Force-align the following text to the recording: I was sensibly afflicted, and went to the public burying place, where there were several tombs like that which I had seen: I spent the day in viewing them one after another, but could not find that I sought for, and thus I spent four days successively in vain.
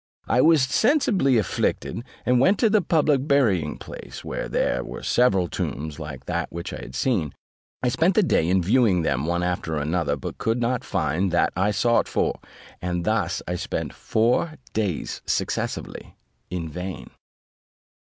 I 0.27 0.41
was 0.41 0.63
sensibly 0.63 1.37
afflicted, 1.37 2.03
and 2.25 2.39
went 2.39 2.57
to 2.57 2.71
the 2.71 2.81
public 2.81 3.27
burying 3.27 3.77
place, 3.77 4.25
where 4.25 4.49
there 4.49 4.83
were 4.83 5.03
several 5.03 5.47
tombs 5.47 5.99
like 5.99 6.25
that 6.25 6.51
which 6.51 6.73
I 6.73 6.77
had 6.79 6.95
seen: 6.95 7.35
I 7.83 7.89
spent 7.89 8.15
the 8.15 8.23
day 8.23 8.49
in 8.49 8.63
viewing 8.63 9.03
them 9.03 9.27
one 9.27 9.43
after 9.43 9.77
another, 9.77 10.15
but 10.15 10.39
could 10.39 10.59
not 10.59 10.83
find 10.83 11.29
that 11.33 11.53
I 11.55 11.69
sought 11.69 12.07
for, 12.07 12.39
and 12.81 13.05
thus 13.05 13.43
I 13.47 13.53
spent 13.55 13.93
four 13.93 14.55
days 14.73 15.21
successively 15.27 16.15
in 16.49 16.67
vain. 16.67 17.11